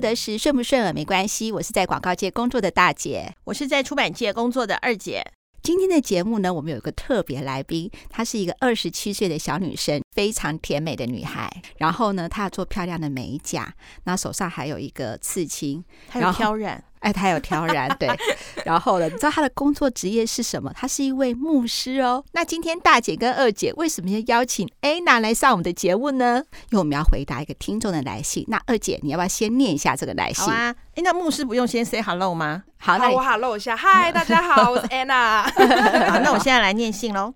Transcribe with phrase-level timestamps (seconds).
[0.00, 1.52] 五得时，顺不顺耳没关系。
[1.52, 5.22] 我是在广告界工作的大姐，我是在出版界工作的二姐。
[5.62, 11.54] 今天的节目呢，我们有一个特别来宾，她是一个二十七岁的小女生，非常甜美的女孩。
[11.76, 13.74] 然后呢，她要做漂亮的美甲，
[14.04, 16.82] 那手上还有一个刺青，还有挑染。
[17.00, 18.08] 哎，他有挑染，对。
[18.64, 20.70] 然后呢，你知道他的工作职业是什么？
[20.74, 22.24] 他是一位牧师哦。
[22.32, 26.42] 那今天大姐跟二姐为什么要邀请 Anna 来上我们的节目呢？
[26.70, 28.44] 因为我们要回答一个听众的来信。
[28.48, 30.44] 那二姐，你要不要先念一下这个来信？
[30.44, 30.74] 好啊。
[30.94, 32.62] 哎，那牧师不用先 say hello 吗？
[32.78, 33.76] 好，那我 hello 一下。
[33.76, 35.42] 嗨，大家好，我是 Anna。
[36.10, 37.32] 好，那我现在来念信喽。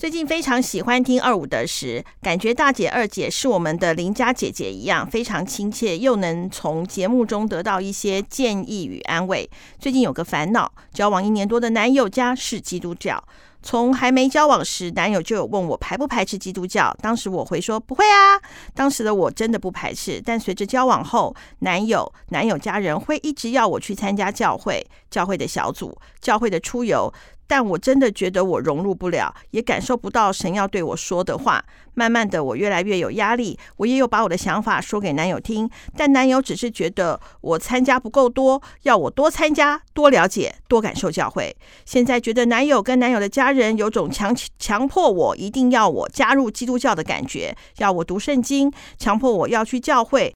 [0.00, 9.50] 最近非常喜欢听二五得十，感觉大姐二姐是我们的邻家姐姐一样，非常亲切，又能从节目中得到一些建议与安慰。
[9.78, 13.22] 最近有个烦恼，交往一年多的男友家是基督教，
[13.62, 18.40] 从还没交往时，男友就有问我排不排斥基督教，当时我回说不会啊，
[18.74, 27.12] 当时的我真的不排斥，但随着交往后，男友、男友家人会一直要我去参加教会、教会的小组、教会的出游。
[27.50, 31.64] 但我真的觉得我融入不了，也感受不到神要对我说的话。
[31.94, 33.58] 慢慢的，我越来越有压力。
[33.78, 41.56] 我也有把我的想法说给男友听，但男友只是觉得我参加不够多，要我多参加、多了解、多感受教会。
[41.84, 50.32] 现在觉得男友跟男友的家人有种强强迫我一定要我加入基督教的感觉，要我读圣经，强迫我要去教会。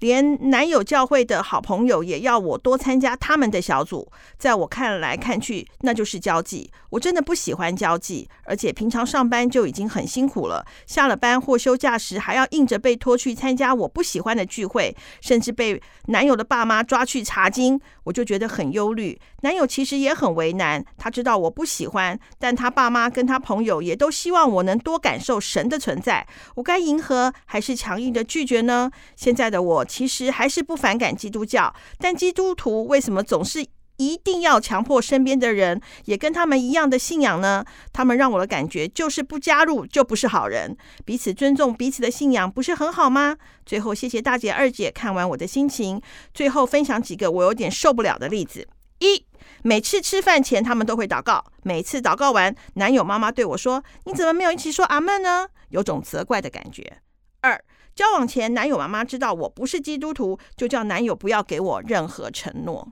[0.00, 6.70] 连男友教会的好朋友也要我多参加他们的小组，在我看来看去，那就是交际。
[6.90, 19.20] 我真的不喜欢交际，而且平常上班就已经很辛苦了，下了班或休假时还要硬着被拖去参加我不喜欢的聚会，甚至被男友的爸妈抓去查经，我就觉得很忧虑。
[19.42, 26.26] 男友其实也很为难，他知道我不喜欢，但他爸妈跟他朋友也都希望我能多感受神的存在。
[26.56, 28.90] 我该迎合还是强硬的拒绝呢？
[29.16, 29.84] 现在的我。
[29.84, 33.64] 其实还是不反感基督教，但基督徒为什么总是
[33.96, 37.64] 一定要强迫身边的人也跟他们一样的信仰呢？
[37.92, 40.76] 他们让我的感觉就是不加入就不是好人。
[41.04, 43.36] 彼此尊重彼此的信仰不是很好吗？
[43.64, 46.00] 最后，谢谢大姐二姐看完我的心情。
[46.34, 49.26] 最后分享几个我有点受不了的例子：一，
[49.62, 57.00] 每次吃饭前他们都会祷告，每次祷告完，男友妈妈对我说：“你怎么没有一起说阿门呢？”有种责怪的感觉。
[57.40, 57.62] 二。
[57.94, 62.86] 交往前，男友妈妈知道我不是基督徒，就叫男友不要给我任何承诺。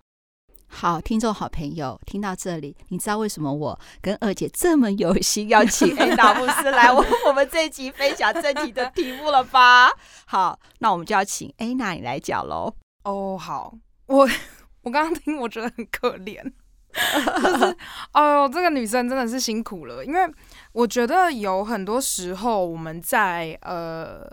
[0.67, 9.93] 好，听众好朋友，听到这里，你知道为什么我跟二姐这么有心要请 Anna 牧师来我我们这一集分享这集的题目了吧？
[10.25, 12.75] 好，那我们就要请 Anna 你来讲喽。
[13.05, 13.73] 哦，好，
[14.07, 14.29] 我
[14.87, 16.41] 我刚刚听，我觉得很可怜，
[17.43, 17.77] 就是，
[18.15, 20.21] 哦呦，这个女生真的是辛苦了，因为
[20.71, 24.25] 我觉得有很多时候我们在呃。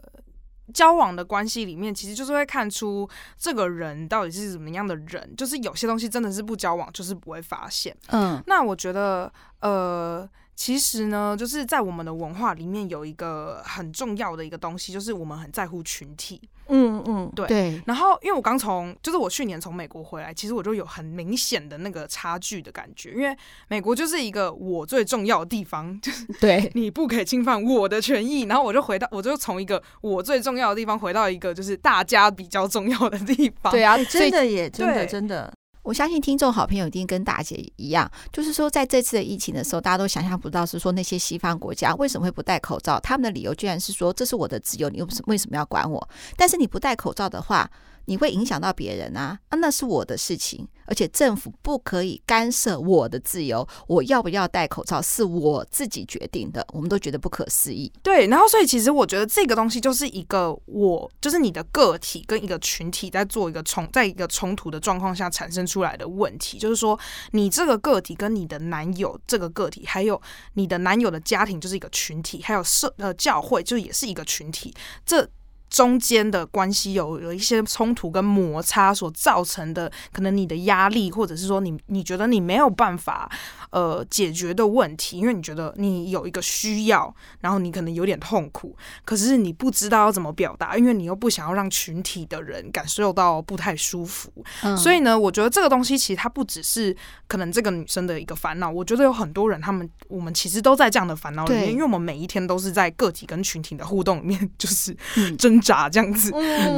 [0.74, 5.36] 交往的关系里面，其实就是会看出这个人到底是怎么样的人。
[5.36, 7.96] 就是有些东西真的是不交往，就是不会发现。
[8.08, 10.28] 嗯，那我觉得，呃。
[10.56, 16.40] 其实呢，就是在我们的文化里面有一个很重要的一个东西，就是我们很在乎群体。
[16.68, 17.81] 嗯嗯，对对。
[17.85, 23.35] 然后，因为我刚从，就是我去年从美国回来，其实我就有很明显的那个差距的感觉，因为
[23.68, 28.44] 美国就是一个我最重要的地方， 就是对你不可以侵犯我的权益。
[28.44, 33.72] 然后我就回到，我就从一个我最重要的地方回到一个就是大家比较重要的地方。
[33.72, 35.53] 对啊，真的也真的真的。
[35.83, 46.07] 我相信听众好朋友一定跟大姐一样，就是说在这次的疫情的时候，大家都想象不到是说那些西方国家为什么会不戴口罩，他们的理由居然是说这是我的自由，你又不是为什么要管我？
[46.38, 47.69] 但是你不戴口罩的话，
[48.06, 57.91] 你会影响到别人啊，啊，那是我的事情，而且政府不可以干涉我的自由，我要不要戴口罩是我自己决定的，我们都觉得不可思议。
[58.02, 67.00] 对，然后所以其实我觉得这个东西就是一个我，就是你的个体跟一个群体在做一个冲，在一个冲突的状况下产生出来的问题，就是说
[67.31, 70.22] 你这个个体跟你的男友这个个体，还有
[70.53, 74.73] 你的男友的家庭就是一个群体，还有社呃教会就也是一个群体，
[75.06, 75.29] 这。
[75.73, 83.28] 中间的关系有有一些冲突跟摩擦所造成的，可能你的压力，或者是说你你觉得你没有办法
[83.72, 87.11] 呃解决的问题，因为你觉得你有一个需要，
[87.41, 94.31] 然后你可能有点痛苦，可是你不知道要怎么表达，因为你又不想要让群体的人感受到不太舒服。
[94.61, 94.78] 嗯。
[94.78, 96.96] 所以呢，我觉得这个东西其实它不只是
[97.28, 104.96] 可能这个女生的一个烦恼，我觉得有很多人他们我们其实都在这样的烦恼里面，因为我们每一天都是在个体跟群体的互动里面，就是
[105.40, 105.62] 真。
[105.63, 106.31] 渣这样子，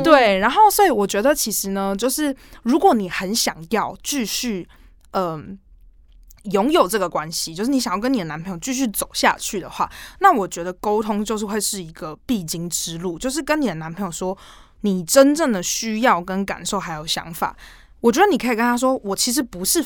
[0.03, 2.33] 对，然后所以我觉得其实呢，就是
[2.63, 4.65] 如果你很想要继续，
[5.11, 14.37] 嗯、呃，拥有这个关系，就是你想要跟你的男朋友继续走下去的话，那我觉得沟通就是会是一个必经之路，就是跟你的男朋友说，
[14.81, 17.55] 你真正的需要跟感受还有想法，
[17.99, 19.83] 我觉得你可以跟他说，我其实不是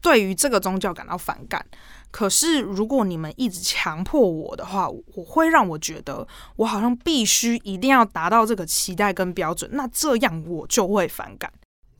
[0.00, 1.64] 对于这个宗教感到反感。
[2.12, 6.24] 可是，如果你们一直强迫我的话，我会让我觉得
[6.56, 11.50] 我好像必须一定要达到这个期待跟标准，那这样我就会反感。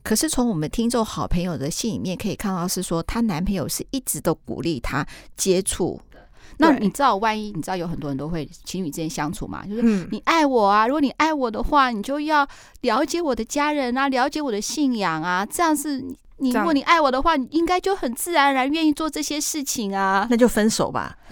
[0.03, 5.05] 可是从我们听众好朋友的信里面可以看到，是说她男朋友是一直都鼓励她
[5.35, 5.99] 接触。
[6.57, 9.65] 那你知道，万一你知道有很多人都会情侣之间相处嘛？
[9.65, 9.81] 就是
[10.11, 12.47] 你爱我啊，如果你爱我的话，你就要
[12.81, 16.03] 了解我的家人啊，了解我的信仰啊，这样是。
[16.37, 20.27] 你如果你爱我的话，你应该就很自然而然愿意做这些事情啊。
[20.29, 21.15] 那就分手吧。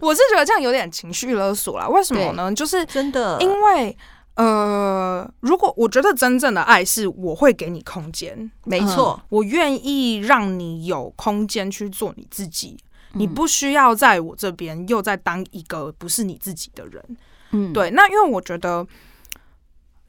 [0.00, 1.86] 我是觉得这样有点情绪勒索啦。
[1.86, 2.52] 为什么呢？
[2.52, 3.96] 就是真的，因为
[4.34, 12.76] 呃，如果我觉得真正的爱是我会给你空间，没错，我愿意让你有空间去做你自己，
[13.12, 17.04] 你不需要在我这边又再当一个不是你自己的人。
[17.52, 17.90] 嗯，对。
[17.90, 18.86] 那因为我觉得。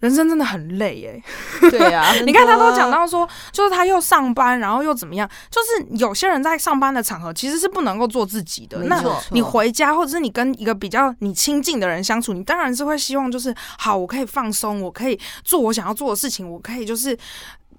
[0.02, 1.24] 人生真的很累耶，
[1.70, 5.30] 对啊， 你看他都讲到说，就是他又上班，然后又怎么样？
[5.52, 8.80] 就是有些人在上班的场合其实是不能够做自己的。
[8.86, 9.00] 那
[9.30, 17.16] 你回家，或者是你跟一个比较你亲近的人相处，你当然是会希望就是好，我可以放松，我可以做我想要做的事情，我可以就是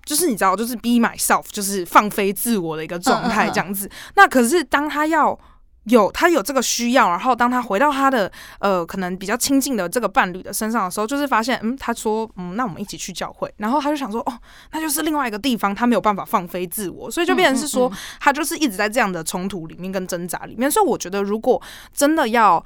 [0.05, 3.91] 就是你知道，就是 be myself，就是放飞自我的一个状态这样子。
[4.15, 5.39] 那可是当他要。
[5.87, 14.33] 有他有这个需要，然后当他回到他的呃可能比较亲近的这个伴侣的身上的时候，就是发现，嗯，他说，嗯，那我们一起去教会，然后他就想说，哦，
[14.71, 17.91] 那就是另外一个地方，他没有办法放飞自我，所以就变成是说，
[18.21, 20.71] 他就是一直在这样的冲突里面跟挣扎里面。
[20.71, 21.61] 所以我觉得，如果
[21.93, 22.65] 真的要。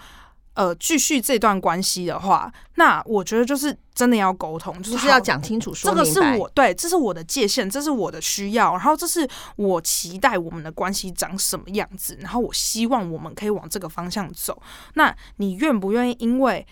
[0.56, 6.10] 呃，继续这段关系的话，那我觉得就是真的要沟通，就是，要讲清楚说明白。
[6.10, 14.62] 这个是我对，这是我的界限，这是我的需要，然后这是我期待我们的关系长什么样子，然后我希望我们可以往这个方向走。
[14.94, 16.66] 那你愿不愿意因为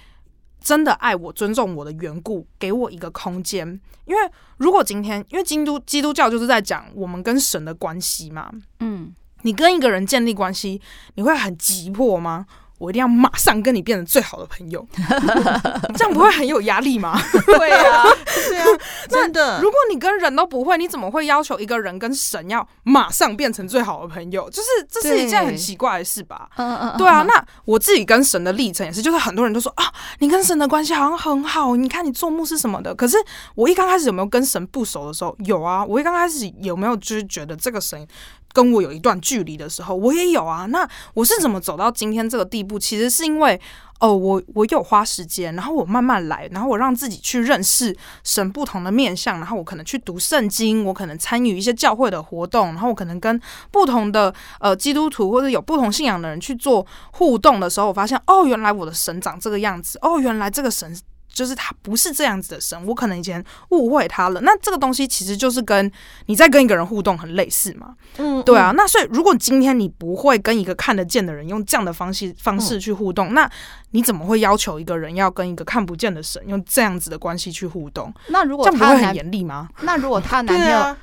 [0.63, 3.69] 真的爱我、尊重我的缘故，给我一个空间？
[4.07, 10.81] 因为如果今天，因为基督基督教就是在讲我们跟神的关系嘛，嗯，你跟一个人建立关系，
[11.17, 12.47] 你会很急迫吗？
[12.79, 14.85] 我一定要马上跟你变成最好的朋友，
[15.97, 17.19] 这样不会很有压力吗？
[17.47, 18.05] 对啊，
[18.49, 18.67] 对啊，
[19.09, 19.61] 真的。
[19.63, 24.51] 如果你跟人都不会，你怎么会要求一个人跟神要马上变成最好的朋友？
[24.51, 26.49] 就是这是一件很奇怪的事吧？
[26.57, 27.23] 嗯嗯，对啊。
[27.23, 29.85] 那我自己跟神的历程也是，就是很多人都说啊，
[30.19, 32.95] 你跟神的关系好像很好，你看你做牧师什么的。
[32.95, 33.17] 可是
[33.55, 35.35] 我一刚开始有没有跟神不熟的时候？
[35.45, 35.85] 有啊。
[35.85, 38.07] 我一刚开始有没有就是觉得这个神？
[38.55, 40.65] 跟我有一段距离的时候，我也有啊。
[40.67, 42.79] 那我是怎么走到今天这个地步？
[42.79, 43.61] 其实是因为，
[43.99, 53.41] 哦，我我有花时间，然后我慢慢来，然后我让自己去认识神不同的面相，然后我可能去读圣经，我可能参与一些教会的活动，然后我可能跟
[53.71, 60.97] 不同的呃基督徒或者有不同信仰的人去做互动的时候，我发现，哦，原来我的神长这个样子，哦，原来这个神。
[61.35, 64.41] 就是他不是这样子的神，我可能以前误会他了。
[64.41, 65.91] 那这个东西其实就是跟
[66.27, 67.95] 你在跟一个人互动很类似嘛。
[68.17, 68.73] 嗯，对啊。
[68.77, 73.51] 那所以如果今天你不会跟一个看得见的人用这样的方式方式去互动，那
[73.91, 78.15] 你怎么会要求一个人要跟一个看不见的神用这样子的关系去互动？
[78.29, 79.69] 那如果这样不会很严厉吗？
[79.83, 80.97] 那如果他 男朋友？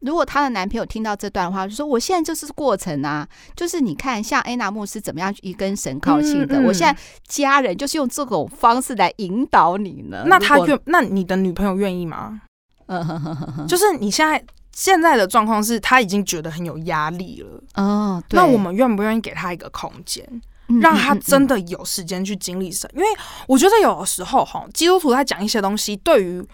[0.00, 10.22] 如果她的男朋友听到这段话，就说：“我现在就是过程啊，就是你看，像安娜牧师怎么样一根神靠近的，嗯嗯、我现在家人就是用这种方式来引导你呢。
[10.26, 12.40] 那他愿，那你的女朋友愿意吗？
[12.86, 17.60] 嗯哼哼哼，就是你现在现在的状况是，他已经觉得很有压力了。
[17.74, 20.24] 哦，对，那我们愿不愿意给他一个空间，
[20.80, 22.88] 让他真的有时间去经历神？
[22.94, 23.06] 因为
[23.48, 26.46] 我觉得有的时候哈，基督徒在讲一些东西，对于。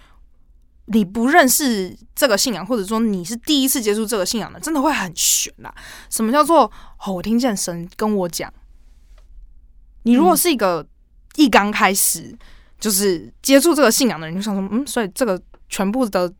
[0.87, 5.73] 你不认识这个信仰，或者说你是第一次接触这个信仰的，真的会很悬呐。
[6.11, 6.71] 什么叫做
[7.05, 7.13] 哦？
[7.13, 8.53] 我听见神跟我讲。
[10.03, 10.87] 你如果是一个
[11.37, 12.37] 一刚开始
[12.79, 16.33] 就是接触这个信仰的人，就想说，嗯，所以这个全部的。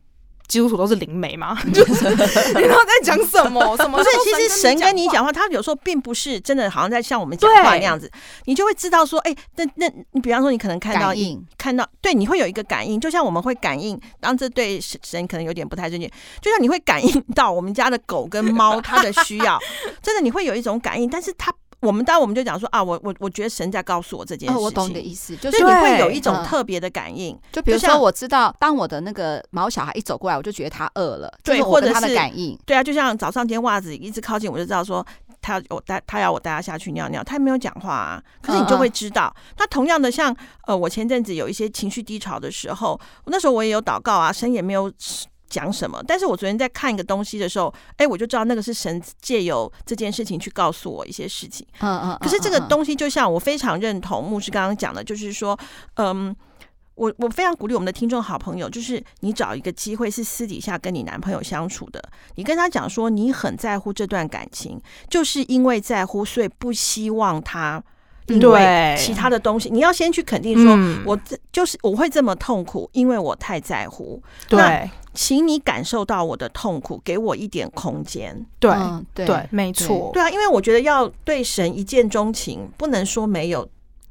[0.47, 1.57] 基督徒都是灵媒吗？
[1.73, 3.61] 就是你知道在讲什么？
[3.77, 3.97] 什么？
[3.97, 8.09] 不是，其实神跟你讲话，他有时候并不是真的，好像在像我们讲话那样子。
[8.45, 13.99] 你就会知道说，哎，那那你比方说，你可能看到一看到，对，你会有一个感应，就像我们会感应。
[14.19, 16.07] 当这对神可能有点不太正确，
[16.41, 19.59] 就像你会感应到我们家的狗跟猫它的需要，
[20.01, 21.53] 真的你会有一种感应，但是它。
[21.85, 24.61] 我们当然我们就讲说啊，我我我觉得神在告诉我这件事情。
[24.61, 27.37] 哦，我懂你的意思，就是你会有一种特别的感应。
[27.51, 32.57] 就比如说，我知道当我的那个毛小孩一走过来，我就觉得他饿了，对，或者他的感应。
[32.65, 35.05] 对啊，就像早上，这件袜子一直靠近，我就知道说
[35.41, 39.33] 他要我带他要我带他下去尿尿，他没有讲话啊，可是你就会知道。
[39.57, 44.91] 那同样的，像呃，我前阵子有一些情绪低潮的时候，那时候我也有祷告啊，神也没有。
[45.49, 46.01] 讲什么？
[46.07, 51.65] 但是我昨天在看一个东西的时候，哎，我就知道那个是神借由这件事情去告诉我一些事情。
[51.79, 52.17] 嗯嗯。
[52.19, 55.57] 可是这个东西就像我非常认同牧师刚刚讲的，就是说，
[55.95, 56.35] 嗯，
[56.95, 62.01] 我我非常鼓励我们的听众好朋友，就是你找一个机会是私底下跟你男朋友相处的，
[62.35, 67.83] 你跟他讲说你很在乎这段感情，就是因为在乎，所以不希望他
[68.27, 69.69] 因为其他的东西。
[69.69, 74.21] 你要先去肯定说，嗯、我这就是我会这么痛苦，因为我太在乎。
[74.47, 78.45] 对，请你感受到我的痛苦，给我一点空间。
[78.59, 80.11] 对、嗯、对，对，没错。
[80.13, 83.67] 对啊，因为我觉得要对神一见钟情，不能说没有。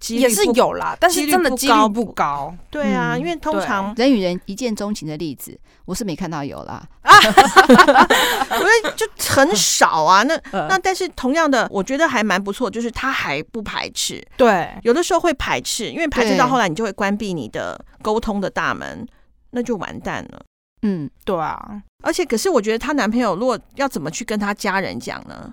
[0.09, 2.55] 也是有啦，但是真的几率不高。
[2.69, 6.87] 对啊，因为通常人与人一见钟情的例子，我是没看到有啦。
[7.01, 10.23] 啊， 我觉得就很少啊。
[10.25, 14.23] 那那但是同样的，我觉得还蛮不错，就是他还不排斥。
[14.37, 19.09] 对，有的时候会排斥，因为排斥到后来，你就会关闭你的沟通的大门，
[19.53, 20.43] 那就完蛋了。
[20.85, 21.59] 嗯，对啊。
[22.03, 25.53] 而且，可是我觉得她男朋友如果要怎么去跟她家人讲呢？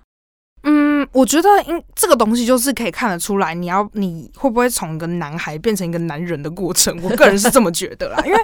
[0.63, 6.95] 嗯，我觉得因这个东西就是可以看得出来，你要你会不会从一个男孩变成一个男人的过程。
[7.01, 8.39] 我个人是这么觉得啦， 因为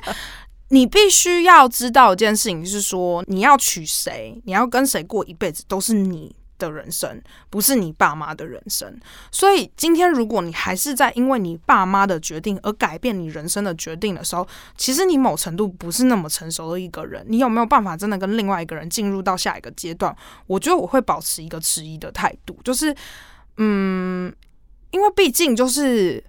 [0.69, 8.99] 你必须要知道一件事情，就是说你要娶谁，你要跟谁过一辈子，都是你的人生不是你爸妈的人生，
[9.31, 17.25] 所以今天如果你还是在因为你爸妈的决定而改变你人生的决定的时候，其实你某程度不是那么成熟的一个人。
[17.27, 20.15] 你有没有办法真的跟另外一个人进入到下一个阶段？
[20.45, 22.95] 我觉得我会保持一个迟疑的态度，就是
[23.57, 24.33] 嗯，
[24.91, 26.23] 因为毕竟就是。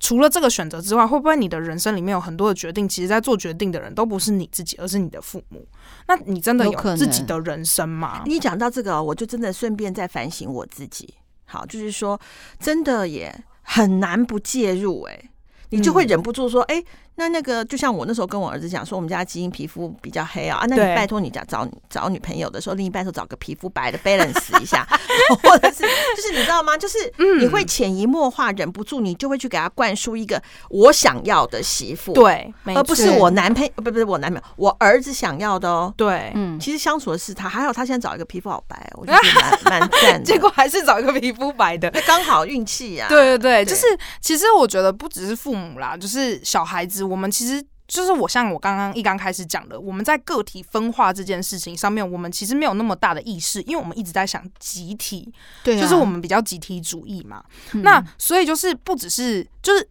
[0.00, 2.88] 除了这个选择之外，会不会你的人生里面有很多的决定？
[2.88, 5.66] 其实，在做决定的人都不是你自己，而是你的父母。
[6.06, 8.22] 那你真的有自己的人生吗？
[8.26, 11.14] 你讲到这个，我就真的顺便再反省我自己。
[11.46, 12.20] 好，就是说，
[12.60, 15.12] 真的也很难不介入，欸。
[15.12, 15.30] 哎，
[15.70, 16.84] 你就会忍不住说，哎，嗯。
[17.18, 24.86] 那那个就像我那时候跟我儿子讲说，我们家基因皮肤比较黑啊，啊，那你拜托你找找找女朋友的时候，另一半说找个皮肤白的 balance 一下，
[25.42, 26.78] 或者是就是你知道吗？
[26.78, 26.96] 就是
[27.40, 35.92] 你会潜移默化，忍不住你就会去给他灌输一个我想要的媳妇，对，而不是我男朋友，不不是我男朋友，我儿子想要的哦。
[35.96, 39.18] 对，嗯，其实相处的是他，还好他现在找一个皮肤好白，我觉得
[39.64, 40.24] 蛮蛮 赞的。
[40.24, 43.06] 结果还是找一个皮肤白的，刚好运气呀。
[43.08, 43.86] 对对对，就是
[44.20, 47.07] 其实我觉得不只是父母啦，就是小孩子。
[47.08, 55.32] 我们其实就是我像我刚刚一刚开始讲的，我们在个体分化这件事情上面，我们其实没有那么大的意识，因为我们一直在想集体，
[55.64, 57.42] 对，就是我们比较集体主义嘛。
[57.72, 59.88] 那所以就是不只是就是。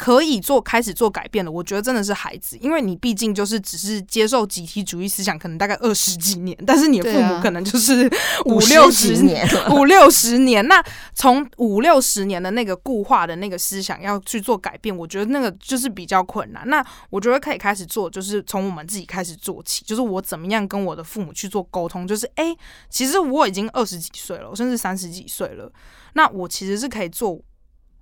[0.00, 8.10] 可以做开始做改变的，我觉得真的是孩子，因为你毕竟就是只是接受集体主义思想，可能大概二十几年，但是你的父母可能就是
[8.46, 10.66] 五六十年，五六十年。
[10.66, 16.66] 那从 五六十年的那个固化的那个思想要去做改变，我觉得那个就是比较困难。
[16.66, 22.56] 那我觉得可以开始做，就是从我们自己开始做起，就是我怎么样跟我的父母去做沟通，就是哎、欸，
[22.88, 25.70] 其实我已经二十几岁了，我甚至三十几岁了，
[26.14, 27.38] 那我其实是可以做。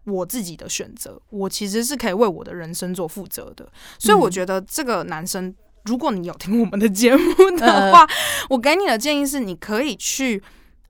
[0.09, 8.07] 我自己的选择，我其实是可以为我的人生做负责的，所以我觉得这个男生，如果你有听我们的节目的话，
[8.49, 10.43] 我给你的建议是，你可以去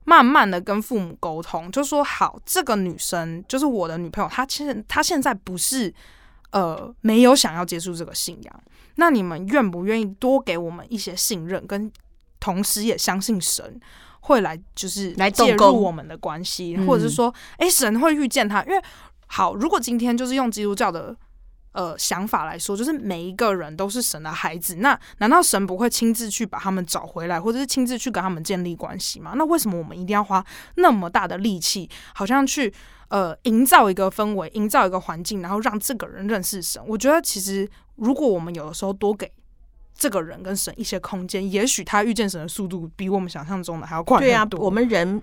[0.05, 5.93] 慢慢的跟父母沟通，就说好，这个女生就是我的女朋友，她其实她现在不是
[6.51, 8.63] 呃没有想要接触这个信仰，
[8.95, 11.91] 那你们愿不愿意多给我们一些信任，跟
[12.39, 13.79] 同时也相信神？
[14.21, 18.61] 会来就是来介入我们的关系，或者是说，哎、欸，神会遇见他。
[18.63, 18.83] 因为
[19.31, 21.15] 好，如果今天就是用基督教的
[21.71, 29.33] 呃想法来说，就是每一个人都是神的孩子，那难道神不会亲自去把他们找回来，或者是亲自去跟他们建立关系吗？
[29.35, 30.43] 那为什么我们一定要花
[30.75, 32.73] 那么大的力气，好像去
[33.09, 36.83] 呃营造一个氛围，营造一个环境，然后让这个人认识神？
[36.87, 39.31] 我觉得其实如果我们有的时候多给。
[40.01, 44.17] 这个人跟神一些空间，也许他遇见神的速度比我们想象中的还要快。
[44.17, 45.21] 对啊，我们人。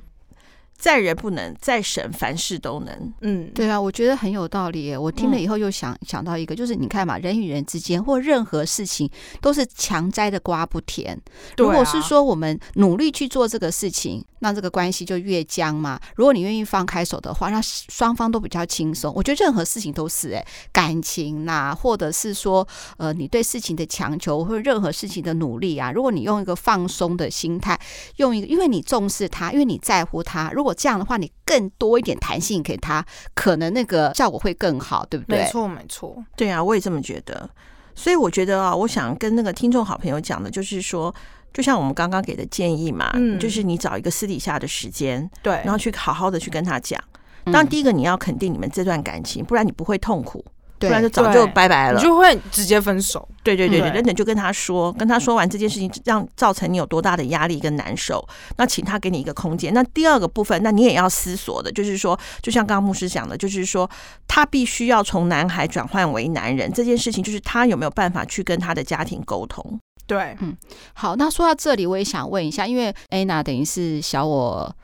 [0.79, 3.13] 在人不能，在神凡事都能。
[3.23, 4.97] 嗯，对啊，我觉得很有道理。
[4.97, 11.19] 我听了以后又想、嗯、想到一个，就是你看嘛，人与人之间或任何事情都是强摘的瓜不甜。
[11.57, 15.99] 如果是说我们努力去做这个事情，那这个关系就越僵嘛。
[16.15, 19.13] 如果你愿意放开手的话，那双方都比较轻松。
[19.17, 22.67] 我觉得任何事情都是哎，感情呐、啊，或者是说
[22.99, 27.79] 呃，你对事情的强求或者任何事情的努力啊，如果你用一个放松的心态，
[28.17, 33.05] 用一个因为你重视他，因为你在乎他，如果这样的话，你更多一点弹性给他，
[33.35, 35.41] 可能那个效果会更好，对不对？
[35.41, 36.25] 没错，没错。
[36.37, 37.49] 对啊，我也这么觉得。
[37.95, 41.15] 所以我觉得啊，我想跟那个听众好朋友讲的，就是说，
[41.55, 47.03] 就像我们刚刚给的建议嘛，嗯，就是你找一个私底下的时间，对，然后去好好的去跟他讲。
[47.47, 50.45] 当然，第一个你要肯定你们这段感情，不然你不会痛苦。
[50.79, 53.27] 不然就早就拜拜了，你就会直接分手。
[53.43, 59.73] 对对对对，等等就跟他说，跟他说完这件事情，让造成你有多大的压力跟难受，那请他给你一个空间。
[59.73, 63.89] 那第二个部分，那你也要思索的，就是说，就像刚刚牧师讲的，就是说，
[64.27, 69.79] 他必须要从男孩转换为男人这件事情，就是他有没有办法去跟他的家庭沟通？
[70.07, 70.57] 对，嗯，
[70.95, 74.75] 好，那说到这里，我也想问一下，因为 Anna 等于是小我。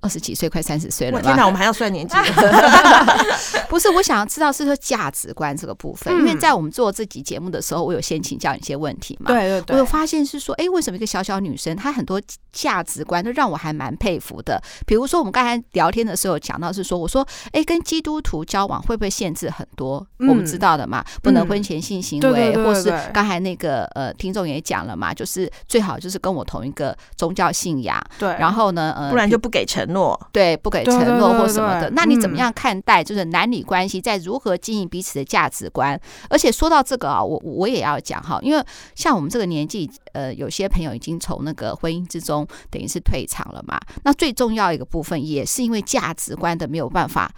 [0.00, 1.20] 二十几岁，快三十岁了。
[1.20, 2.14] 天哪，我们还要算年纪？
[3.68, 9.26] 不是，我想要知道是说价值观这个部分，因为在我们做这集节目的时候，我有先请教你一些问题嘛。
[9.28, 9.74] 对对对。
[9.74, 12.20] 我有发现是说，哎，为什么一个小小女生，她很多
[12.52, 14.60] 价值观都让我还蛮佩服的？
[14.86, 20.04] 比如说，我们刚才聊天的时候讲到是说，我说，哎，跟基督徒交往会不会限制很多？
[20.18, 28.04] 我们知道的嘛，不能婚前性行为，或是刚才那个呃，听众也讲了嘛，就是最好就是跟我同一个宗教信仰。
[28.18, 28.28] 对。
[28.38, 33.02] 然后呢，呃，不然就不给承诺，对，不给承诺或什么的，那你怎么样看待？
[33.02, 36.00] 就是男女关系在如何经营彼此的价值观？
[36.28, 43.78] 而且说到这个啊，我我也要讲哈，因为像我们这个年纪，呃，有些朋友已经从那个婚姻之中等于是退场了嘛。
[44.04, 47.30] 那最重要一个部分，也是因为价值观的没有办法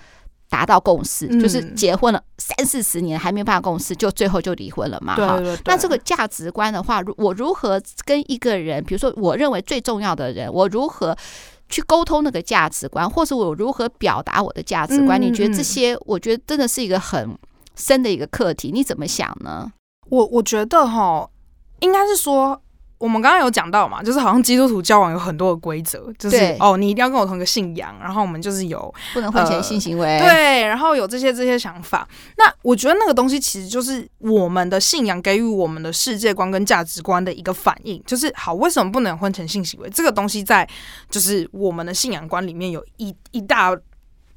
[0.49, 5.14] 达到共识，就是结婚了三四十年还没有办法共识，就最后就离婚了嘛。
[5.16, 11.16] 哈，那这个价值观的话，我如何跟一个人，比如说我认为最重要的人，我如何？
[11.73, 15.21] 去沟通那个价值观，或是我如何表达我的价值观？
[15.21, 17.37] 你觉得这些，我觉得真的是一个很
[17.75, 18.71] 深的一个课题。
[18.71, 19.73] 你怎么想呢？
[20.11, 21.29] 我我觉得哈，
[21.81, 22.62] 应该是说。
[23.02, 32.06] 我们刚刚有讲到嘛，就是好像基督徒交往有很多的规则，就是哦，你一定要跟我同一个信仰，然后我们就是有不能婚前性行为，呃，对，然后有这些这些想法。
[32.37, 39.90] 那我觉得那个东西其实就是我们的信仰给予我们的世界观跟价值观的一个反应，就是好，为什么不能婚前性行为？
[39.90, 40.68] 这个东西在
[41.11, 43.76] 就是我们的信仰观里面有一一大。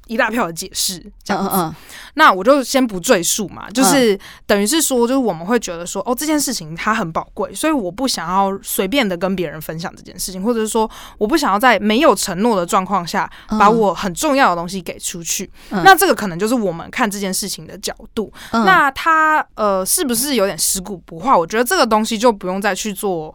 [0.06, 1.74] 一大票的解释，这样子，嗯嗯，
[2.14, 3.68] 那我就先不赘述嘛。
[3.70, 15.50] 就是等于是说，就是我们会觉得说，哦，这件事情它很宝贵，所以我不想要随便的跟别人分享这件事情，或者是说，我不想要在没有承诺的状况下，把我很重要的东西给出去。
[15.70, 18.32] 嗯、那这个可能就是我们看这件事情的角度。
[18.52, 21.36] 嗯、那他呃，是不是有点食古不化？
[21.36, 23.34] 我觉得这个东西就不用再去做。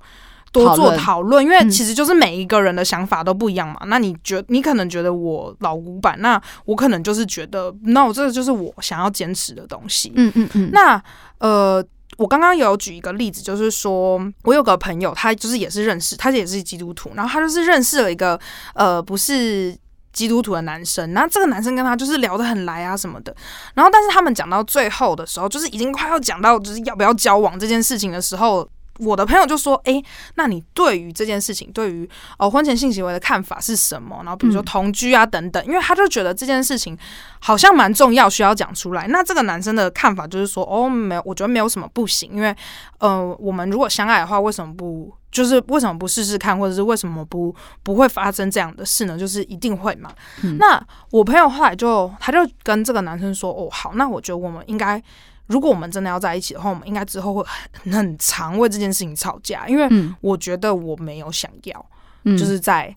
[0.52, 3.78] 多做讨论，因为其实就是每一个人的想法都不一样嘛。
[3.84, 10.12] 嗯、那你觉你可能觉得我老古板，那我可能就是觉得，no，这个就是我想要坚持的东西。
[10.16, 10.70] 嗯嗯嗯。
[10.74, 11.02] 那
[11.38, 11.82] 呃，
[12.18, 18.38] 我刚刚有举一个例子，就是说我有个朋友，他就是也是认识，他也是基督徒，然后他就是认识了一个
[18.74, 19.74] 呃不是
[20.12, 23.34] 基督徒的男生，那这个男生跟他就是聊得很来啊什么的。
[23.74, 28.68] 然后但是他们讲到最后的时候，就是已经快要讲到就是要不要交往这件事情的时候。
[29.02, 34.18] 我的朋友就说：“哎、欸，那你对于这件事情，对于哦婚前性行为的看法是什么？
[34.24, 36.98] 然后比如说同居啊等等，因为他就觉得这件事情
[37.40, 39.08] 好像蛮重要，需要讲出来。
[39.08, 42.56] 那这个男生的看法就是说：哦，没有，我觉得没有什么不行，因为
[43.00, 49.18] 呃，我们如果相爱的话，为什么不就是为什么不试试看，或者是为什么不不会发生这样的事呢？
[49.18, 50.12] 就是一定会嘛。
[50.44, 55.02] 嗯、那我朋友后来就他就跟这个男生说：哦，好，那我觉得我们应该。”
[55.48, 57.46] 如果我们真的要在一起的话，我们应该之后会
[57.84, 59.88] 很很常为这件事情吵架，因为
[60.22, 61.86] 我觉得我没有想要，
[62.24, 62.96] 嗯、就是在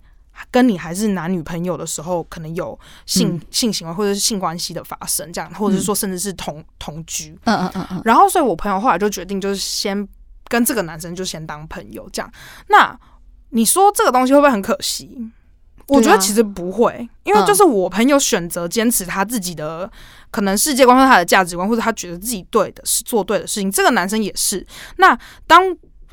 [0.51, 8.03] 跟你还是男女朋友的时候，可能有性、嗯、性行为或者是性关系的发生，这样，或者是说甚至是同同居，嗯嗯嗯嗯。
[8.05, 10.07] 然后，所以我朋友后来就决定，就是先
[10.49, 12.31] 跟这个男生就先当朋友，这样。
[12.69, 12.99] 那
[13.51, 15.31] 你说这个东西会不会很可惜？
[15.89, 19.91] 我觉得其实不会，因为就是我朋友选择坚持他自己的
[20.31, 23.71] 可能世界观和他的价值观，或者他觉得自己对的是做对的事情。
[23.71, 24.67] 这个男生也是。
[24.97, 25.63] 那当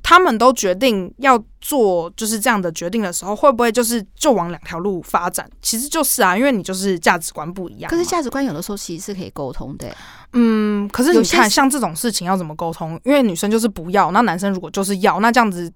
[0.03, 5.49] 他们都决定要做就是这样的决定的时候，会不会就是就往两条路发展？
[5.61, 7.89] 其实就是啊，因为你就是价值观不一样。
[7.89, 9.87] 可是价值观有的时候其实是可以沟通的。
[10.33, 12.99] 嗯，可是你看像这种事情要怎么沟通？
[13.05, 15.71] 因为女生就是不要，那男生如果就是要，那这样子。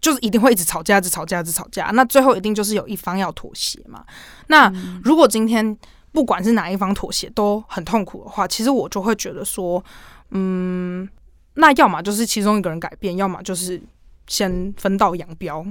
[0.00, 1.86] 就是一定会一直吵架，一直吵架，一直吵架。
[1.92, 4.04] 那最后一定就是有一方要妥协嘛。
[4.46, 5.76] 那如果今天
[6.12, 9.82] 不管是哪一方妥协都很痛苦的话，其实我就会觉得说，
[10.30, 11.08] 嗯，
[11.54, 13.82] 那要么就是其中一个人改变，要么就是
[14.28, 15.64] 先分道扬镳。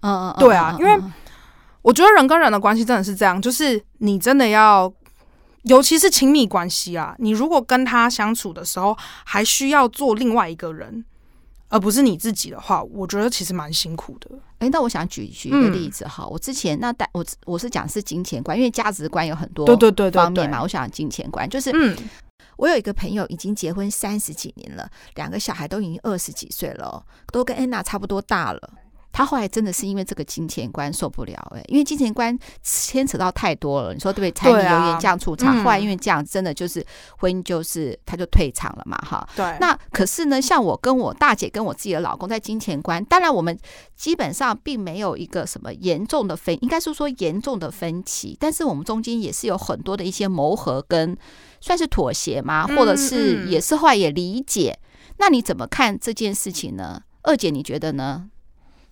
[0.00, 0.98] 嗯嗯，对啊，因为
[1.80, 4.92] 我觉得人跟人的关系真的是这样，就是你真的要，
[5.62, 11.04] 尤其是亲密关系啊，你如果跟他相处的时候还需要做另外一个人。
[11.72, 14.28] 而不是你自己的话，我觉得其实蛮辛苦的。
[14.58, 20.60] 哎、欸，那我想举举一个例子哈，嗯、我之前那带我我是讲是金钱观，因为价值观有很多对对对方面嘛。
[20.60, 21.96] 我想金钱观就是，嗯，
[22.58, 28.70] 我有一个朋友已经结婚三十几年了，两个小孩都已经二十几岁了，都跟安娜差不多大了。
[29.12, 33.92] 他后来真的是因为这个金钱观受不了哎、欸，因为金钱观牵扯到太多了。
[33.92, 34.32] 你说对不对？
[34.32, 36.84] 柴米油盐酱醋茶，后来因为这样，真的就是
[37.18, 39.28] 婚姻就是他就退场了嘛，哈。
[39.36, 39.44] 对。
[39.60, 43.56] 那可是呢，像我跟我大姐跟我自己的老公在金钱观，当然我们
[43.94, 51.16] 基本上并没有一个什么严重的分，应该是说严重的分歧，但是我们中间也是有很多的一些磨合跟
[51.60, 54.78] 算是妥协嘛，或者是也是后来也理解。
[55.18, 57.02] 那你怎么看这件事情呢？
[57.22, 58.28] 二姐，你觉得呢？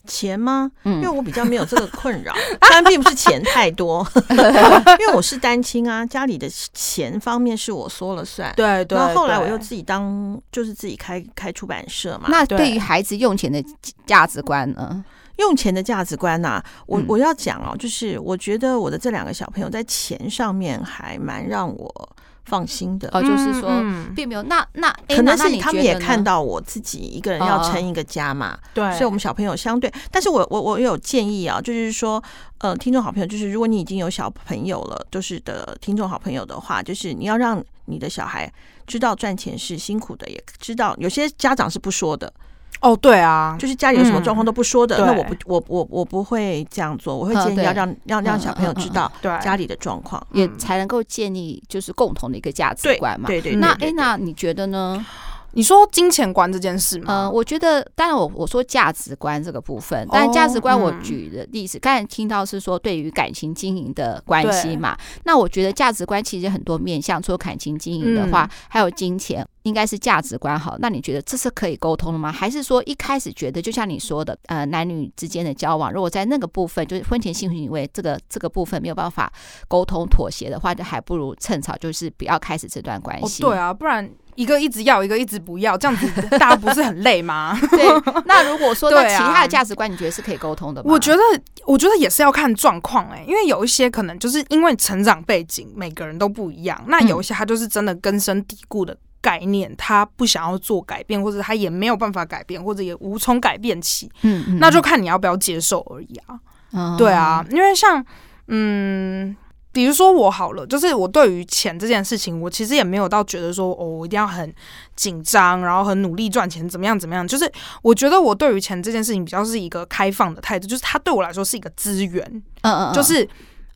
[0.07, 0.71] 钱吗？
[0.85, 8.53] 因为我比较没有这个困扰， 当然并不是钱太多， 因为我是单亲啊，家里的钱方面是我说了算。
[8.57, 8.97] 对对。
[8.99, 12.29] 然后后来我又自己当，就是自己开开出版社嘛。
[12.29, 13.63] 那对于孩子用钱的
[14.07, 15.05] 价值观呢？
[15.37, 22.09] 用钱的价值观呐、啊，我我要讲哦，就是我觉得我的这两个小朋友在钱上面还蛮让我。
[22.51, 23.71] 放心的哦，就是说
[24.17, 24.43] 并没有。
[24.43, 29.91] 那那可能是他们也看到我自己一个人要撑一个家嘛，对，所以我们小朋友相对。
[30.11, 32.21] 但是我我我有建议啊，就是说，
[32.59, 38.53] 呃，听众好朋友，就是如果你已经有小朋友了，就是的听众好朋友的话，就是你要让你的小孩
[38.85, 42.33] 知道赚钱是辛苦的，也知道有些家长是不说的。
[42.81, 49.11] 哦，对啊，就是家里有什么状况都不说的，嗯、那我不，我我我不会这样做，我会建议要让、嗯、让让小朋友知道
[49.43, 53.27] 家里的状况，也才能够建立就是共同的一个价值观嘛。
[53.27, 55.05] 对对，那哎，那你觉得呢？
[55.53, 57.27] 你说金钱观这件事吗？
[57.27, 64.97] 嗯，我觉得，当然我我说价值观这个部分，但价值观我举的例子，刚才听到是说对于感情经营的关系嘛。
[65.25, 70.77] 那我觉得价值观其实很多面向，除了感情经营的话，还有金钱，应该是价值观好。
[70.79, 72.31] 那你觉得这是可以沟通的吗？
[72.31, 79.33] 还是说一开始觉得就像你说的，呃，男女之间的交往，如果在那个部分就是婚前性行为这个这个部分没有办法
[79.69, 83.43] 沟通妥协的话，就还不如趁早就是不要开始这段关系。
[83.43, 84.09] 对啊，不然。
[84.41, 86.07] 一个一直要，一个一直不要，这样子
[86.39, 87.55] 大家不是很累吗？
[87.73, 87.87] 对。
[88.25, 90.91] 那如果说 那其他的价值观，你觉得是可以沟通的吗？
[90.91, 91.21] 我觉得，
[91.67, 104.11] 我觉得也是要看状况哎，因为有一些可能就是因为成长背景每个人都不一样，那有一些他就是真的根深蒂固的概念，他不想要做改变，或者他也没有办法改变，或者也无从改变起。
[104.23, 106.41] 嗯，那就看你要不要接受而已啊。
[106.73, 108.03] 嗯，对啊，因为像
[108.47, 109.37] 嗯。
[109.73, 114.53] 比如说我好了，就是我对于钱这件事情，我其实也没有到觉得说哦，我一定要很
[114.97, 117.27] 紧张，然后很努力赚钱，怎么样怎么样。
[117.27, 122.25] 就是我觉得我对于钱这件事情比较是一个开放的态度，就是它对我来说是一个资源，
[122.63, 123.29] 嗯嗯，就是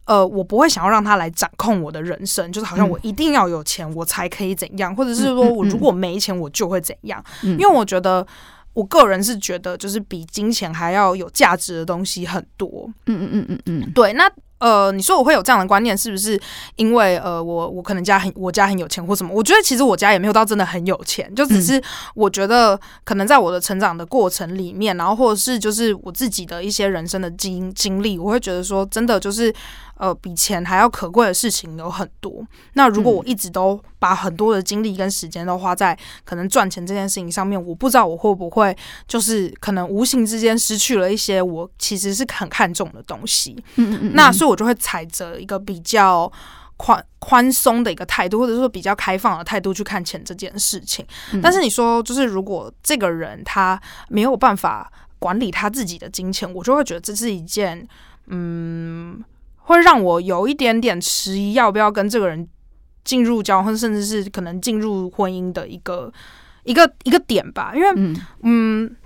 [0.07, 8.26] 呃，我不会想要让它来掌控我的人生，就是好像我一定要有钱我才可以怎样，或者是说我如果没钱我就会怎样，因为我觉得
[8.72, 14.28] 我个人是觉得就是比金钱还要有价值的东西很多，嗯嗯嗯嗯嗯，对，那。
[14.64, 16.40] 呃，你说我会有这样的观念，是不是
[16.77, 19.31] 因为呃，我我可能家很我家很有钱或什么？
[19.35, 21.79] 我觉得其实我家也没有到真的很有钱，就只是
[22.14, 29.55] 我觉得可能在我的成长的过程里面，然后或者是就是我自己的一些人生的经经历，我会觉得说真的就是。
[29.96, 32.44] 呃，比钱还要可贵的事情有很多。
[32.72, 38.76] 那如果我一直都把很多的精力跟时间都花在可能赚钱这件事情上面，我不知道我会不会
[39.07, 43.52] 就是可能无形之间失去了一些我其实是很看重的东西。
[43.76, 44.12] 嗯嗯嗯。
[44.14, 46.30] 那所以我就会踩着一个比较
[46.76, 51.07] 宽宽松的一个态度，或者说比较开放的态度去看钱这件事情。
[51.40, 57.87] 但是你说，就是如果这个人他没有办法管理他自己的金钱，我就会觉得这是一件
[58.26, 59.22] 嗯。
[59.64, 62.48] 会让我有一点点迟疑，要不要跟这个人
[63.05, 66.12] 进入交往，甚至是可能进入婚姻的一个
[66.64, 67.72] 一个一个点吧。
[67.74, 68.96] 因为，嗯，嗯，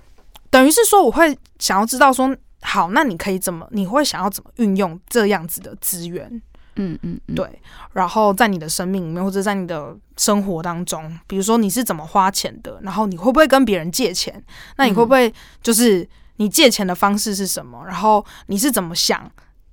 [0.49, 6.41] 等于是说，我会想要知道说，好，那你可以怎么，你会想要怎么运用这样子的资源？
[6.75, 7.61] 嗯嗯，嗯，对。
[7.93, 14.41] 然后在你的生命里面，或者在你的生活当中，比如说你是怎么花钱的，然后你会不会跟别人借钱？
[14.77, 17.83] 那你会不会就是你借钱的方式是什么？
[17.85, 19.29] 然后你是怎么想？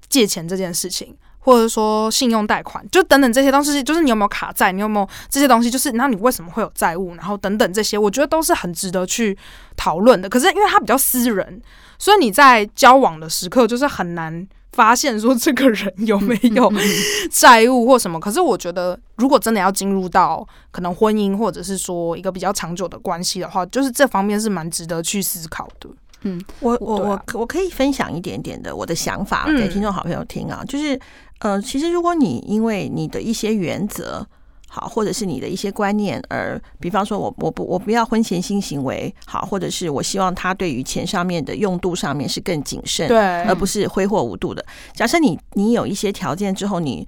[0.08, 9.36] 借钱这件事情，或者说信用贷款，就等等这些东西，就是你有没有卡债，你有没有这些东西，就是那你为什么会有债务，然后等等这些，我觉得都是很值得去
[9.76, 10.28] 讨论的。
[10.28, 11.60] 可是因为它比较私人，
[11.98, 16.70] 所以你在交往的时刻就是很难发现说这个人有没有
[17.30, 18.20] 债务或什么。
[18.20, 25.88] 可是我觉得，如果真的要进入到可能婚姻，或者是说一个比较长久的关系的话，就是这方面是蛮值得去思考的。
[26.22, 30.98] 嗯，我我我我可以分享一点点的我的想法给听众好朋友听啊，就是
[31.40, 34.26] 呃，其实如果你因为你的一些原则
[34.68, 44.64] 好，或者是你的一些观念而，比方说我我不我不要婚前性行为好，或者是我希望他对于钱上面的用度上面是更谨慎，对，而不是挥霍无度的。
[44.92, 47.06] 假设你你有一些条件之后，你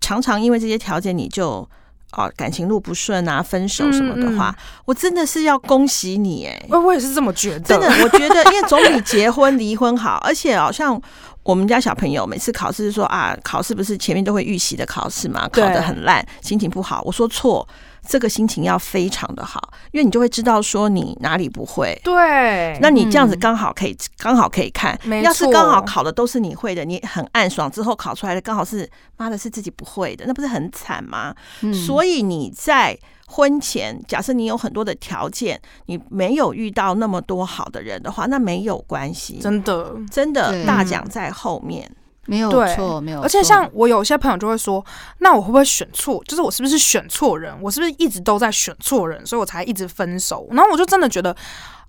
[0.00, 1.66] 常常因为这些条件你就
[2.12, 6.66] 哦感情路不顺啊，分手什么的话，我真的是要恭喜你哎！
[6.68, 11.00] 我我也是这么觉得，真的，我觉得因为总比结婚离婚好，而且好像
[11.42, 17.02] 我们家小朋友每次考试是说啊，考试不是前面都会预习的考试嘛，考得很烂，心情不好。
[17.04, 17.66] 我说错。
[18.10, 21.96] 这个心情要非常的好，因为你就会知道说你哪里不会。
[22.02, 24.98] 对，那你这样子刚好可以、嗯、刚好可以看。
[25.22, 31.32] 要是刚好考的都是你会的，你很暗爽，之后考出来的刚好是妈的是自己不会的，那不是很惨吗？
[31.60, 39.38] 嗯、所以你在婚前，假设你有很多的条件，你没有遇到那么多好的人的话，那没有关系。
[39.38, 41.88] 真的，真的大奖在后面。
[42.30, 43.24] 嗯没有错，没有错。
[43.24, 44.84] 而且像我有些朋友就会说，
[45.18, 46.22] 那我会不会选错？
[46.26, 47.54] 就是我是不是选错人？
[47.60, 50.46] 我是不是一直都在选错人，所以我才一直分手？
[50.50, 51.34] 然后我就真的觉得，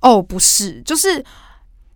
[0.01, 1.23] 哦，不是，就是。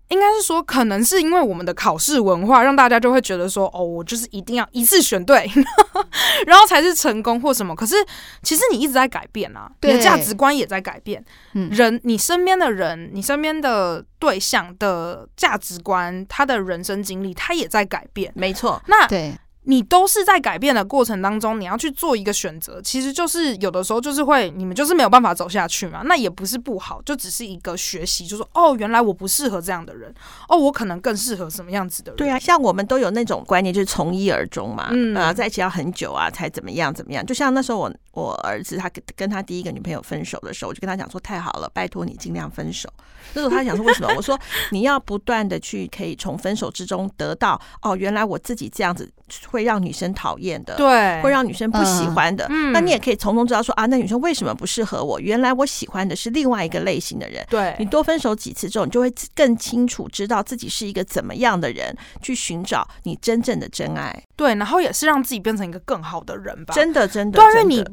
[0.09, 5.49] 应该是说，可能是因为我们的考试文化，让大家就会觉得说，哦，我就是一定要一次选对，
[6.45, 7.75] 然后才是成功或什么。
[7.75, 7.95] 可是
[8.43, 11.23] 其实你一直在改变啊，你的价值观也在改变。
[11.53, 18.31] 嗯，人，你身边的人，你身边的对象的价值观，他的人生经历，他也在改变。
[18.35, 19.33] 没错，那对。
[19.65, 26.01] 你都是在改变的过程当中，你要去做一个选择，其实就是有的时候就是会，你们就是没有办法走下去嘛。
[26.06, 30.13] 那也不是不好，就只是一个学习，就是说哦，原来我不适合这样的人，
[30.47, 32.17] 哦，我可能更适合什么样子的人。
[32.17, 37.25] 对啊，像我们都有那种观念，就是从一而终嘛，嗯啊，在一起要很久啊，才怎么样怎么样。
[37.25, 42.88] 就像那时候我我儿子他跟跟他第一个女朋友分手的时候，我就跟他讲说，太好了，拜托你尽量分手。
[43.34, 44.13] 那时候他想说为什么？
[44.15, 49.12] 我说你要不断的去可以从分手之中得到哦，原来我自己这样子。
[49.55, 52.45] 会让女生讨厌的，对，会让女生不喜欢的。
[52.49, 55.17] 嗯，那你也可以从中知道说啊，那女生为什么不适合我？
[55.17, 57.45] 原来我喜欢的是另外一个类型的人。
[57.49, 64.13] 对，你多分手几次之后，你就会更清楚知道自己是一个怎么样的人，去寻找你真正的真爱。
[64.35, 66.73] 对，然后也是让自己变成一个更好的人吧。
[66.73, 67.85] 真的，真的，对，因为你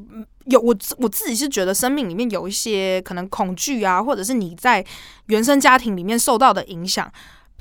[0.47, 4.85] 有我，我自己是觉得生命里面有一些可能恐惧啊，或者是你在
[5.27, 7.09] 原生家庭里面受到的影响。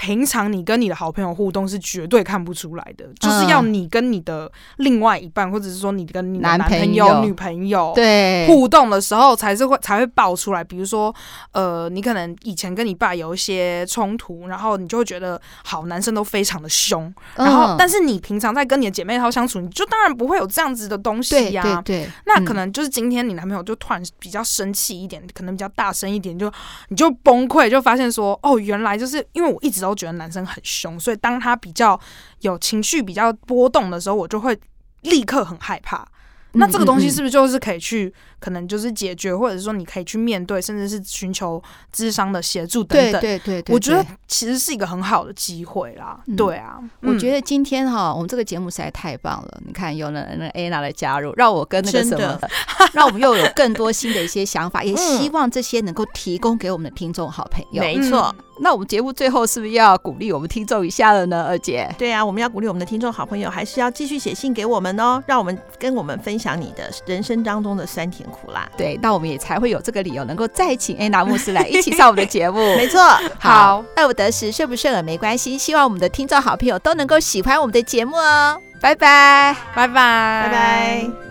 [0.01, 10.63] 平常你跟你的好朋友互动是绝对看不出来的，嗯、就是要你跟你的另外一半，或者是说你跟你的男朋友、女朋友对互动的时候，才是会才会爆出来。
[10.63, 11.13] 比如说，
[11.51, 21.79] 呃，你可能以前跟你爸有一些冲突，然后你就会觉得好男生都非常的凶，然后、嗯、但是你平常在跟你的姐妹淘相处，你就当然不会有这样子的东西呀、啊。
[21.85, 26.51] 对，对，对，那可能就是今天你男朋友就突然比较生气一点，可能比较大声一点，就
[26.87, 29.90] 你就崩溃，就发现说哦，原来就是因为我一直都。
[29.91, 31.99] 都觉得男生很凶，所以当他比较
[32.39, 34.57] 有情绪、比较波动的时候，我就会
[35.01, 36.07] 立刻很害怕。
[36.53, 41.61] 那这个东西是不是就是可以去，可能就是解决，或者是说你可以去面对，甚至是寻求
[41.93, 43.21] 智商的协助等等。
[43.21, 46.19] 对对对，我觉得其实是一个很好的机会啦。
[46.35, 49.61] 对啊，我觉得今天哈，我们这个节目实在太棒了。
[49.65, 52.39] 你看，有了那 Anna 的加入，让我跟那个什么，
[52.93, 57.83] 让我们又有更多新的一些想法，也希望这些能够提供给我们的听众好朋友。
[57.83, 58.35] 没错。
[58.63, 61.45] 那我们节目最后是不是要鼓励我们听众一下了呢？
[61.47, 68.67] 二姐，对啊，我们要鼓励我们的听众好朋友，还是要继续写信给我们哦，让我们跟我们分享你的人生当中的酸甜苦啦。
[68.77, 72.59] 对，那我们也才会有这个理由，能够再请安娜 牧师来一起上我们的节目。
[72.75, 72.99] 没错，
[73.37, 78.59] 好，爱不得时，顺不顺耳没关系，希望我们的听众好朋友都能够喜欢我们的节目哦。
[78.81, 81.30] 拜拜，拜拜，拜拜。